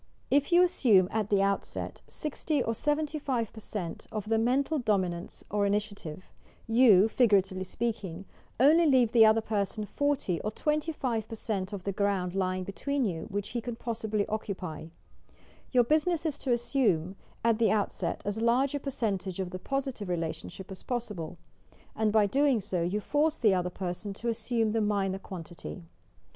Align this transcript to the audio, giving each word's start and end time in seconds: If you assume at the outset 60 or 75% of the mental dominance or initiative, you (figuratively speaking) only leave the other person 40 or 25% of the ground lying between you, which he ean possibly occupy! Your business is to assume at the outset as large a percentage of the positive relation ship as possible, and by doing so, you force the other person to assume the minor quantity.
If 0.31 0.51
you 0.51 0.63
assume 0.63 1.07
at 1.11 1.29
the 1.29 1.43
outset 1.43 2.01
60 2.07 2.63
or 2.63 2.73
75% 2.73 4.07
of 4.11 4.29
the 4.29 4.39
mental 4.39 4.79
dominance 4.79 5.43
or 5.51 5.67
initiative, 5.67 6.23
you 6.65 7.07
(figuratively 7.07 7.65
speaking) 7.65 8.25
only 8.59 8.87
leave 8.87 9.11
the 9.11 9.27
other 9.27 9.41
person 9.41 9.85
40 9.85 10.41
or 10.41 10.49
25% 10.49 11.71
of 11.71 11.83
the 11.83 11.91
ground 11.91 12.33
lying 12.33 12.63
between 12.63 13.05
you, 13.05 13.25
which 13.29 13.49
he 13.49 13.61
ean 13.67 13.75
possibly 13.75 14.25
occupy! 14.25 14.87
Your 15.71 15.83
business 15.83 16.25
is 16.25 16.39
to 16.39 16.51
assume 16.51 17.15
at 17.43 17.59
the 17.59 17.69
outset 17.69 18.23
as 18.25 18.41
large 18.41 18.73
a 18.73 18.79
percentage 18.79 19.39
of 19.39 19.51
the 19.51 19.59
positive 19.59 20.09
relation 20.09 20.49
ship 20.49 20.71
as 20.71 20.81
possible, 20.81 21.37
and 21.95 22.11
by 22.11 22.25
doing 22.25 22.59
so, 22.59 22.81
you 22.81 22.99
force 22.99 23.37
the 23.37 23.53
other 23.53 23.69
person 23.69 24.13
to 24.15 24.29
assume 24.29 24.71
the 24.71 24.81
minor 24.81 25.19
quantity. 25.19 25.83